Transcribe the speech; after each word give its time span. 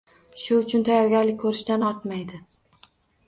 Shu 0.43 0.55
uchun 0.61 0.85
tayyorgarlik 0.87 1.37
ko‘rishdan 1.43 1.85
ortmaydi. 1.91 2.39